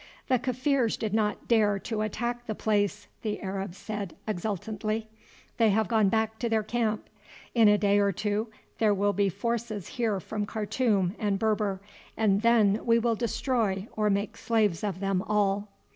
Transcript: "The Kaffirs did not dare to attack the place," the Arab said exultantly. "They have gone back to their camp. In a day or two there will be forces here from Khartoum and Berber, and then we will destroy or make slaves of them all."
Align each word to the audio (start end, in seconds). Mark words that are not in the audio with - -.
"The 0.29 0.39
Kaffirs 0.39 0.97
did 0.97 1.13
not 1.13 1.47
dare 1.47 1.77
to 1.77 2.01
attack 2.01 2.47
the 2.47 2.55
place," 2.55 3.05
the 3.21 3.39
Arab 3.43 3.75
said 3.75 4.15
exultantly. 4.27 5.07
"They 5.57 5.69
have 5.69 5.87
gone 5.87 6.09
back 6.09 6.39
to 6.39 6.49
their 6.49 6.63
camp. 6.63 7.07
In 7.53 7.67
a 7.67 7.77
day 7.77 7.99
or 7.99 8.11
two 8.11 8.47
there 8.79 8.95
will 8.95 9.13
be 9.13 9.29
forces 9.29 9.89
here 9.89 10.19
from 10.19 10.47
Khartoum 10.47 11.15
and 11.19 11.37
Berber, 11.37 11.81
and 12.17 12.41
then 12.41 12.83
we 12.83 12.97
will 12.97 13.13
destroy 13.15 13.87
or 13.95 14.09
make 14.09 14.37
slaves 14.37 14.83
of 14.83 15.01
them 15.01 15.21
all." 15.21 15.67